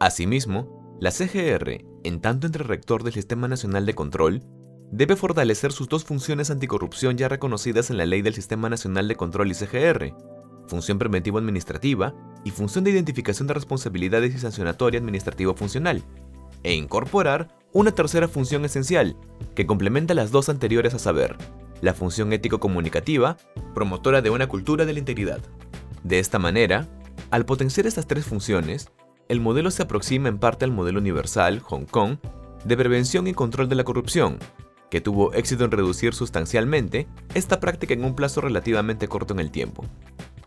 Asimismo, 0.00 0.96
la 1.00 1.12
CGR, 1.12 1.84
en 2.02 2.20
tanto 2.20 2.48
entre 2.48 2.64
rector 2.64 3.02
del 3.02 3.12
Sistema 3.12 3.48
Nacional 3.48 3.84
de 3.84 3.94
Control, 3.94 4.42
debe 4.94 5.16
fortalecer 5.16 5.72
sus 5.72 5.88
dos 5.88 6.04
funciones 6.04 6.52
anticorrupción 6.52 7.16
ya 7.16 7.28
reconocidas 7.28 7.90
en 7.90 7.96
la 7.96 8.06
Ley 8.06 8.22
del 8.22 8.32
Sistema 8.32 8.68
Nacional 8.68 9.08
de 9.08 9.16
Control 9.16 9.50
y 9.50 9.54
CGR, 9.54 10.14
función 10.68 11.00
preventiva 11.00 11.40
administrativa 11.40 12.14
y 12.44 12.52
función 12.52 12.84
de 12.84 12.92
identificación 12.92 13.48
de 13.48 13.54
responsabilidades 13.54 14.32
y 14.32 14.38
sancionatoria 14.38 15.00
administrativa 15.00 15.52
funcional, 15.54 16.04
e 16.62 16.74
incorporar 16.74 17.48
una 17.72 17.90
tercera 17.90 18.28
función 18.28 18.64
esencial, 18.64 19.16
que 19.56 19.66
complementa 19.66 20.14
las 20.14 20.30
dos 20.30 20.48
anteriores 20.48 20.94
a 20.94 21.00
saber, 21.00 21.36
la 21.80 21.92
función 21.92 22.32
ético-comunicativa, 22.32 23.36
promotora 23.74 24.22
de 24.22 24.30
una 24.30 24.46
cultura 24.46 24.86
de 24.86 24.92
la 24.92 25.00
integridad. 25.00 25.40
De 26.04 26.20
esta 26.20 26.38
manera, 26.38 26.86
al 27.32 27.44
potenciar 27.46 27.88
estas 27.88 28.06
tres 28.06 28.26
funciones, 28.26 28.92
el 29.28 29.40
modelo 29.40 29.72
se 29.72 29.82
aproxima 29.82 30.28
en 30.28 30.38
parte 30.38 30.64
al 30.64 30.70
modelo 30.70 31.00
universal, 31.00 31.58
Hong 31.58 31.84
Kong, 31.84 32.18
de 32.64 32.76
prevención 32.76 33.26
y 33.26 33.34
control 33.34 33.68
de 33.68 33.74
la 33.74 33.84
corrupción, 33.84 34.38
que 34.90 35.00
tuvo 35.00 35.32
éxito 35.32 35.64
en 35.64 35.70
reducir 35.70 36.14
sustancialmente 36.14 37.08
esta 37.34 37.60
práctica 37.60 37.94
en 37.94 38.04
un 38.04 38.14
plazo 38.14 38.40
relativamente 38.40 39.08
corto 39.08 39.34
en 39.34 39.40
el 39.40 39.50
tiempo. 39.50 39.84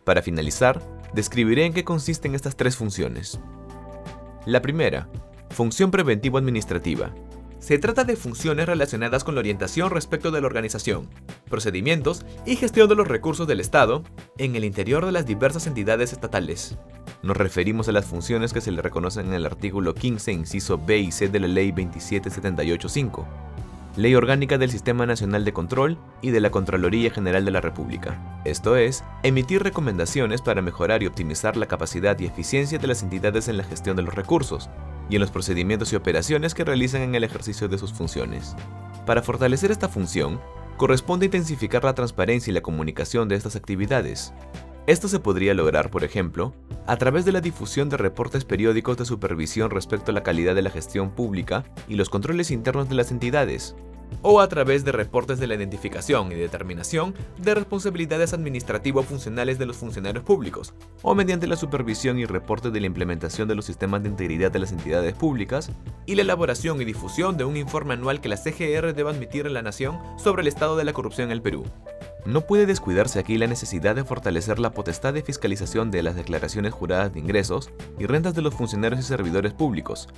Para 0.04 0.22
finalizar, 0.22 0.82
describiré 1.14 1.66
en 1.66 1.74
qué 1.74 1.84
consisten 1.84 2.34
estas 2.34 2.56
tres 2.56 2.78
funciones. 2.78 3.40
La 4.46 4.62
primera, 4.62 5.10
función 5.50 5.92
preventivo-administrativa. 5.92 7.14
Se 7.60 7.80
trata 7.80 8.04
de 8.04 8.16
funciones 8.16 8.68
relacionadas 8.68 9.24
con 9.24 9.36
la 9.36 9.40
orientación 9.40 9.90
respecto 9.90 10.32
de 10.32 10.40
la 10.40 10.48
organización, 10.48 11.10
procedimientos 11.50 12.26
y 12.46 12.56
gestión 12.56 12.88
de 12.88 12.96
los 12.96 13.08
recursos 13.08 13.48
del 13.48 13.60
Estado 13.60 14.04
en 14.38 14.56
el 14.56 14.64
interior 14.64 15.06
de 15.06 15.12
las 15.12 15.26
diversas 15.26 15.68
entidades 15.68 16.14
estatales. 16.14 16.78
Nos 17.24 17.36
referimos 17.36 17.90
a 17.90 17.92
las 17.92 18.06
funciones 18.06 18.54
que 18.54 18.62
se 18.62 18.72
le 18.72 18.82
reconocen 18.82 19.28
en 19.28 19.34
el 19.34 19.46
artículo 19.46 19.96
15, 19.96 20.32
inciso 20.32 20.78
B 20.78 21.00
y 21.00 21.12
C 21.12 21.28
de 21.28 21.40
la 21.40 21.48
Ley 21.48 21.72
27785 21.72 23.47
Ley 23.98 24.14
Orgánica 24.14 24.60
del 24.60 24.70
Sistema 24.70 25.08
Nacional 25.08 25.44
de 25.44 25.54
Control 25.54 25.98
y 26.22 26.30
de 26.30 26.40
la 26.40 26.52
Contraloría 26.52 27.10
General 27.10 27.44
de 27.44 27.50
la 27.50 27.62
República. 27.62 28.42
Esto 28.46 28.76
es, 28.76 29.04
emitir 29.24 29.64
recomendaciones 29.64 30.44
para 30.44 30.62
mejorar 30.62 31.02
y 31.02 31.08
optimizar 31.08 31.58
la 31.58 31.66
capacidad 31.66 32.18
y 32.20 32.28
eficiencia 32.28 32.78
de 32.78 32.86
las 32.86 33.02
entidades 33.02 33.48
en 33.48 33.58
la 33.58 33.64
gestión 33.64 33.96
de 33.96 34.04
los 34.04 34.14
recursos 34.14 34.70
y 35.10 35.16
en 35.16 35.22
los 35.22 35.32
procedimientos 35.32 35.92
y 35.92 35.96
operaciones 35.96 36.54
que 36.54 36.64
realizan 36.64 37.02
en 37.02 37.16
el 37.16 37.24
ejercicio 37.24 37.68
de 37.68 37.80
sus 37.80 37.92
funciones. 37.92 38.56
Para 39.08 39.24
fortalecer 39.24 39.72
esta 39.72 39.90
función, 39.90 40.40
corresponde 40.78 41.26
intensificar 41.26 41.84
la 41.84 41.96
transparencia 41.96 42.52
y 42.52 42.54
la 42.54 42.62
comunicación 42.62 43.28
de 43.28 43.36
estas 43.36 43.56
actividades. 43.56 44.32
Esto 44.88 45.10
se 45.10 45.20
podría 45.20 45.54
lograr, 45.54 45.92
por 45.92 46.06
ejemplo, 46.06 46.54
a 46.86 46.96
través 46.96 47.26
de 47.26 47.34
la 47.34 47.42
difusión 47.42 47.90
de 47.90 47.98
reportes 47.98 48.46
periódicos 48.46 48.96
de 48.96 49.04
supervisión 49.04 49.70
respecto 49.70 50.12
a 50.12 50.14
la 50.14 50.24
calidad 50.24 50.56
de 50.56 50.62
la 50.62 50.70
gestión 50.70 51.12
pública 51.12 51.66
y 51.90 51.96
los 51.96 52.10
controles 52.10 52.52
internos 52.52 52.88
de 52.88 52.96
las 52.96 53.12
entidades, 53.12 53.76
o 54.22 54.42
a 54.42 54.48
través 54.48 54.84
de 54.84 54.92
reportes 54.92 55.40
de 55.40 55.48
la 55.48 55.56
identificación 55.56 56.32
y 56.32 56.36
determinación 56.36 57.14
de 57.38 57.56
responsabilidades 57.56 58.34
administrativo-funcionales 58.34 59.60
de 59.60 59.66
los 59.66 59.78
funcionarios 59.78 60.24
públicos, 60.24 60.74
o 61.02 61.16
mediante 61.16 61.48
la 61.48 61.56
supervisión 61.56 62.20
y 62.20 62.26
reporte 62.26 62.72
de 62.72 62.80
la 62.80 62.88
implementación 62.88 63.48
de 63.48 63.56
los 63.56 63.66
sistemas 63.66 64.04
de 64.04 64.10
integridad 64.10 64.52
de 64.52 64.60
las 64.60 64.72
entidades 64.72 65.14
públicas, 65.14 65.72
y 66.06 66.16
la 66.16 66.24
elaboración 66.24 66.82
y 66.82 66.86
difusión 66.86 67.38
de 67.38 67.46
un 67.46 67.58
informe 67.58 67.94
anual 67.94 68.22
que 68.22 68.30
la 68.30 68.38
CGR 68.38 68.94
deba 68.94 69.12
admitir 69.12 69.46
a 69.46 69.50
la 69.50 69.62
Nación 69.62 70.00
sobre 70.18 70.42
el 70.42 70.48
estado 70.48 70.78
de 70.78 70.84
la 70.84 70.94
corrupción 70.94 71.28
en 71.28 71.32
el 71.32 71.42
Perú. 71.42 71.66
No 72.26 72.42
puede 72.42 72.66
descuidarse 72.66 73.20
aquí 73.20 73.38
la 73.38 73.48
necesidad 73.48 73.96
de 73.96 74.04
fortalecer 74.04 74.60
la 74.60 74.72
potestad 74.72 75.14
de 75.14 75.22
fiscalización 75.22 75.92
de 75.92 76.04
las 76.04 76.16
declaraciones 76.16 76.74
juradas 76.74 77.14
de 77.14 77.22
ingresos 77.22 77.70
y 77.98 78.06
rentas 78.06 78.36
de 78.36 78.42
los 78.42 78.54
funcionarios 78.54 79.00
y 79.00 79.04
servidores 79.04 79.54
públicos. 79.54 80.10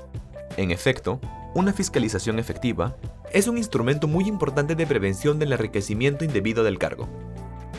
En 0.58 0.72
efecto, 0.72 1.22
una 1.54 1.72
fiscalización 1.72 2.40
efectiva 2.40 2.96
es 3.32 3.48
un 3.48 3.58
instrumento 3.58 4.08
muy 4.08 4.28
importante 4.28 4.76
de 4.76 4.88
prevención 4.88 5.40
del 5.40 5.54
enriquecimiento 5.54 6.26
indebido 6.26 6.64
del 6.64 6.80
cargo. 6.80 7.08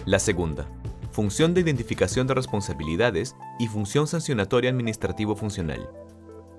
La 0.06 0.18
segunda, 0.18 0.68
función 1.10 1.54
de 1.54 1.60
identificación 1.60 2.26
de 2.26 2.34
responsabilidades 2.34 3.34
y 3.58 3.66
función 3.66 4.06
sancionatoria 4.06 4.70
administrativo-funcional. 4.70 5.90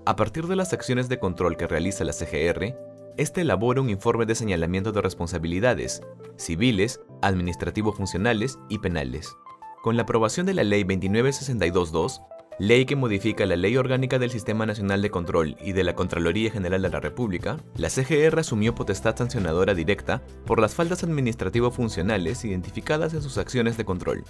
A 0.06 0.16
partir 0.16 0.48
de 0.48 0.56
las 0.56 0.74
acciones 0.74 1.10
de 1.10 1.20
control 1.20 1.58
que 1.58 1.68
realiza 1.68 2.04
la 2.04 2.14
CGR, 2.14 2.76
este 3.18 3.42
elabora 3.42 3.82
un 3.82 3.90
informe 3.90 4.26
de 4.26 4.36
señalamiento 4.36 4.92
de 4.92 5.02
responsabilidades 5.02 6.02
civiles, 6.38 7.02
administrativo-funcionales 7.22 8.58
y 8.70 8.80
penales. 8.80 9.36
Con 9.84 9.96
la 9.96 10.04
aprobación 10.04 10.46
de 10.46 10.54
la 10.54 10.64
Ley 10.64 10.84
29622, 10.84 12.22
ley 12.62 12.86
que 12.86 12.96
modifica 12.96 13.48
la 13.48 13.56
Ley 13.56 13.76
Orgánica 13.76 14.20
del 14.20 14.30
Sistema 14.30 14.68
Nacional 14.68 15.02
de 15.02 15.10
Control 15.10 15.58
y 15.64 15.72
de 15.72 15.84
la 15.84 15.96
Contraloría 15.96 16.52
General 16.52 16.80
de 16.80 16.90
la 16.90 17.00
República, 17.00 17.58
la 17.76 17.90
CGR 17.90 18.38
asumió 18.38 18.76
potestad 18.76 19.16
sancionadora 19.16 19.74
directa 19.74 20.22
por 20.46 20.60
las 20.60 20.76
faltas 20.76 21.04
administrativo-funcionales 21.04 22.46
identificadas 22.46 23.16
en 23.16 23.24
sus 23.24 23.40
acciones 23.40 23.78
de 23.78 23.86
control. 23.86 24.24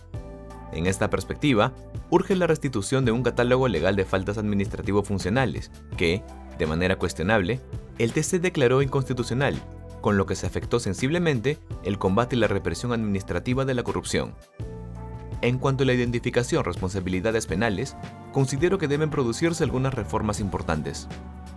En 0.72 0.86
esta 0.86 1.10
perspectiva, 1.10 1.74
urge 2.10 2.38
la 2.38 2.48
restitución 2.48 3.04
de 3.04 3.12
un 3.12 3.22
catálogo 3.22 3.68
legal 3.68 3.98
de 3.98 4.06
faltas 4.06 4.38
administrativo-funcionales 4.38 5.70
que, 5.98 6.24
de 6.58 6.68
manera 6.68 6.96
cuestionable, 6.96 7.60
el 7.98 8.14
TC 8.14 8.40
declaró 8.40 8.82
inconstitucional, 8.82 9.62
con 10.00 10.16
lo 10.16 10.26
que 10.26 10.36
se 10.36 10.48
afectó 10.48 10.80
sensiblemente 10.80 11.58
el 11.84 12.00
combate 12.00 12.38
y 12.38 12.40
la 12.40 12.48
represión 12.48 12.94
administrativa 12.94 13.66
de 13.66 13.74
la 13.74 13.84
corrupción. 13.84 14.36
En 15.42 15.58
cuanto 15.58 15.84
a 15.84 15.88
la 15.88 15.94
identificación 15.94 16.64
responsabilidades 16.64 17.48
penales, 17.48 17.96
considero 18.32 18.78
que 18.78 18.88
deben 18.88 19.10
producirse 19.10 19.64
algunas 19.64 19.94
reformas 19.94 20.40
importantes. 20.40 21.08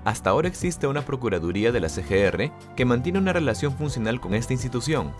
Hasta 0.04 0.30
ahora 0.30 0.48
existe 0.48 0.86
una 0.86 1.02
Procuraduría 1.02 1.70
de 1.70 1.80
la 1.80 1.88
CGR 1.88 2.50
que 2.76 2.84
mantiene 2.84 3.18
una 3.18 3.32
relación 3.32 3.76
funcional 3.76 4.20
con 4.20 4.34
esta 4.34 4.52
institución, 4.52 5.12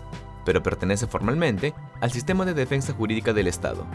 pero 0.45 0.63
pertenece 0.63 1.07
formalmente 1.07 1.73
al 2.01 2.11
sistema 2.11 2.45
de 2.45 2.53
defensa 2.53 2.93
jurídica 2.93 3.33
del 3.33 3.47
Estado. 3.47 3.85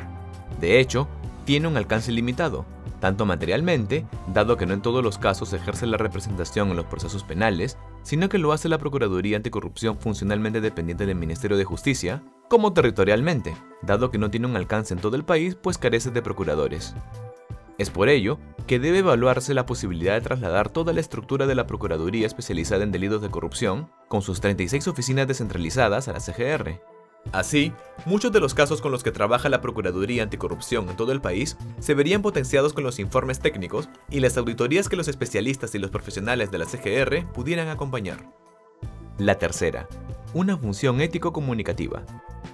De 0.61 0.81
hecho, 0.81 1.09
tiene 1.45 1.69
un 1.69 1.77
alcance 1.77 2.13
limitado, 2.13 2.65
tanto 3.01 3.25
materialmente, 3.25 4.07
dado 4.33 4.57
que 4.57 4.67
no 4.67 4.75
en 4.75 4.83
todos 4.83 5.03
los 5.03 5.19
casos 5.19 5.53
ejerce 5.53 5.87
la 5.87 5.97
representación 5.97 6.71
en 6.71 6.77
los 6.77 6.87
procesos 6.87 7.25
penales, 7.25 7.77
sino 8.03 8.29
que 8.29 8.39
lo 8.39 8.53
hace 8.53 8.69
la 8.69 8.79
Procuraduría 8.79 9.37
Anticorrupción 9.37 9.99
funcionalmente 9.99 10.61
dependiente 10.61 11.07
del 11.07 11.17
Ministerio 11.17 11.57
de 11.57 11.65
Justicia, 11.65 12.23
como 12.51 12.73
territorialmente, 12.73 13.57
dado 13.81 14.11
que 14.11 14.19
no 14.19 14.29
tiene 14.29 14.49
un 14.49 14.57
alcance 14.57 14.93
en 14.93 15.01
todo 15.01 15.15
el 15.15 15.25
país 15.25 15.55
pues 15.55 15.79
carece 15.79 16.11
de 16.11 16.21
procuradores. 16.21 16.97
Es 17.79 17.91
por 17.91 18.09
ello 18.09 18.41
que 18.67 18.81
debe 18.81 18.99
evaluarse 18.99 19.55
la 19.55 19.67
posibilidad 19.67 20.15
de 20.15 20.21
trasladar 20.21 20.69
toda 20.69 20.93
la 20.93 21.01
estructura 21.01 21.47
de 21.47 21.55
la 21.55 21.69
Procuraduría 21.69 22.27
especializada 22.27 22.83
en 22.83 22.91
delitos 22.91 23.23
de 23.23 23.31
corrupción, 23.31 23.89
con 24.09 24.21
sus 24.21 24.41
36 24.41 24.89
oficinas 24.89 25.29
descentralizadas 25.29 26.09
a 26.09 26.13
la 26.13 26.19
CGR, 26.19 26.81
Así, 27.33 27.73
muchos 28.07 28.33
de 28.33 28.41
los 28.41 28.55
casos 28.55 28.81
con 28.81 28.91
los 28.91 29.03
que 29.05 29.13
trabaja 29.13 29.49
la 29.49 29.61
Procuraduría 29.61 30.23
Anticorrupción 30.23 30.89
en 30.89 30.97
todo 30.97 31.13
el 31.13 31.21
país 31.21 31.57
se 31.79 31.95
verían 31.95 32.23
potenciados 32.23 32.73
con 32.73 32.83
los 32.83 32.99
informes 32.99 33.41
técnicos 33.41 33.89
y 34.11 34.21
las 34.21 34.37
auditorías 34.37 34.89
que 34.89 34.97
los 34.97 35.07
especialistas 35.07 35.75
y 35.75 35.79
los 35.79 35.91
profesionales 35.91 36.51
de 36.51 36.59
la 36.59 36.67
CGR 36.67 37.31
pudieran 37.33 37.69
acompañar. 37.69 38.40
La 39.21 39.35
tercera, 39.35 39.87
una 40.33 40.57
función 40.57 41.03
ético-comunicativa. 41.03 42.05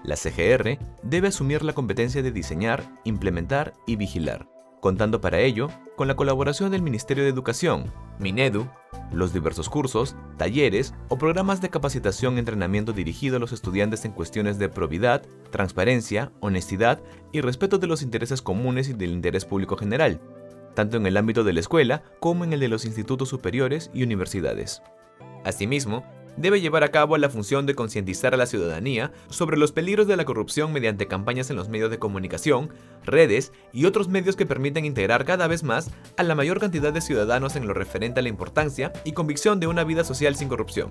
La 0.03 0.17
CGR 0.17 0.81
debe 1.05 1.29
asumir 1.29 1.63
la 1.63 1.75
competencia 1.75 2.25
de 2.25 2.33
diseñar, 2.33 2.83
implementar 3.05 3.75
y 3.87 3.95
vigilar, 3.95 4.49
contando 4.81 5.21
para 5.21 5.39
ello 5.39 5.69
con 5.95 6.09
la 6.09 6.17
colaboración 6.17 6.73
del 6.73 6.83
Ministerio 6.83 7.23
de 7.23 7.31
Educación, 7.31 7.93
Minedu, 8.19 8.67
los 9.13 9.33
diversos 9.33 9.69
cursos, 9.69 10.17
talleres 10.39 10.93
o 11.09 11.19
programas 11.19 11.61
de 11.61 11.71
capacitación 11.71 12.35
y 12.35 12.41
entrenamiento 12.41 12.93
dirigido 12.93 13.37
a 13.37 13.39
los 13.39 13.53
estudiantes 13.53 14.05
en 14.05 14.11
cuestiones 14.11 14.59
de 14.59 14.69
probidad, 14.69 15.23
transparencia, 15.53 16.33
honestidad 16.41 17.01
y 17.31 17.43
respeto 17.43 17.79
de 17.79 17.87
los 17.87 18.03
intereses 18.03 18.43
comunes 18.43 18.89
y 18.89 18.93
del 18.93 19.13
interés 19.13 19.45
público 19.45 19.77
general, 19.77 20.21
tanto 20.75 20.97
en 20.97 21.07
el 21.07 21.17
ámbito 21.17 21.45
de 21.45 21.53
la 21.53 21.61
escuela 21.61 22.03
como 22.19 22.43
en 22.43 22.53
el 22.53 22.59
de 22.59 22.67
los 22.67 22.85
institutos 22.87 23.29
superiores 23.29 23.89
y 23.95 24.03
universidades. 24.03 24.83
Asimismo, 25.45 26.05
debe 26.37 26.61
llevar 26.61 26.85
a 26.85 26.89
cabo 26.89 27.17
la 27.19 27.29
función 27.29 27.67
de 27.67 27.75
concientizar 27.75 28.35
a 28.35 28.37
la 28.37 28.47
ciudadanía 28.47 29.13
sobre 29.29 29.57
los 29.57 29.73
peligros 29.73 30.07
de 30.07 30.17
la 30.17 30.25
corrupción 30.25 30.73
mediante 30.73 31.07
campañas 31.07 31.51
en 31.51 31.57
los 31.57 31.69
medios 31.69 31.91
de 31.91 31.99
comunicación, 31.99 32.71
redes 33.05 33.53
y 33.73 33.87
otros 33.87 34.09
medios 34.09 34.37
que 34.37 34.47
permiten 34.47 34.85
integrar 34.85 35.25
cada 35.25 35.47
vez 35.47 35.63
más 35.63 35.91
a 36.17 36.23
la 36.23 36.35
mayor 36.35 36.61
cantidad 36.61 36.93
de 36.93 37.01
ciudadanos 37.01 37.57
en 37.57 37.67
lo 37.67 37.75
referente 37.75 38.21
a 38.21 38.23
la 38.23 38.29
importancia 38.29 38.93
y 39.05 39.13
convicción 39.13 39.61
de 39.61 39.67
una 39.67 39.85
vida 39.85 40.05
social 40.05 40.37
sin 40.37 40.49
corrupción. 40.49 40.91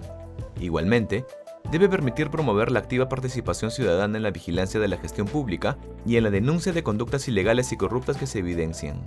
Igualmente, 0.59 1.25
debe 1.71 1.89
permitir 1.89 2.29
promover 2.29 2.71
la 2.71 2.79
activa 2.79 3.09
participación 3.09 3.71
ciudadana 3.71 4.17
en 4.17 4.23
la 4.23 4.31
vigilancia 4.31 4.79
de 4.79 4.87
la 4.87 4.97
gestión 4.97 5.27
pública 5.27 5.77
y 6.05 6.17
en 6.17 6.23
la 6.23 6.31
denuncia 6.31 6.71
de 6.71 6.83
conductas 6.83 7.27
ilegales 7.27 7.71
y 7.71 7.77
corruptas 7.77 8.17
que 8.17 8.27
se 8.27 8.39
evidencian. 8.39 9.01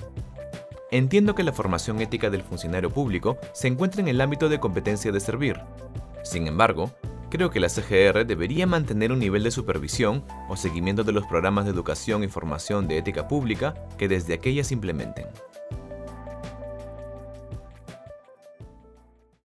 Entiendo 0.91 1.35
que 1.35 1.45
la 1.45 1.53
formación 1.53 2.01
ética 2.01 2.31
del 2.31 2.43
funcionario 2.43 2.91
público 2.91 3.37
se 3.53 3.69
encuentra 3.69 4.01
en 4.01 4.09
el 4.09 4.21
ámbito 4.23 4.49
de 4.49 4.59
competencia 4.59 5.13
de 5.13 5.21
servir, 5.21 5.61
sin 6.23 6.47
embargo, 6.47 6.93
creo 7.31 7.51
que 7.51 7.61
la 7.61 7.69
CGR 7.69 8.27
debería 8.27 8.67
mantener 8.67 9.13
un 9.13 9.19
nivel 9.19 9.43
de 9.43 9.51
supervisión 9.51 10.25
o 10.49 10.57
seguimiento 10.57 11.05
de 11.05 11.13
los 11.13 11.27
programas 11.27 11.65
de 11.65 11.71
educación 11.71 12.25
y 12.25 12.29
formación 12.29 12.89
de 12.89 12.99
ética 12.99 13.29
pública 13.29 13.75
que 13.99 14.09
desde 14.09 14.35
aquellas 14.35 14.73
implementen. 14.73 15.27